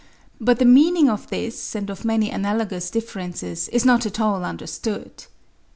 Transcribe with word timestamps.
but 0.39 0.57
the 0.57 0.65
meaning 0.65 1.07
of 1.07 1.27
this 1.27 1.75
and 1.75 1.87
of 1.91 2.03
many 2.03 2.31
analogous 2.31 2.89
differences, 2.89 3.69
is 3.69 3.85
not 3.85 4.03
at 4.03 4.19
all 4.19 4.43
understood. 4.43 5.25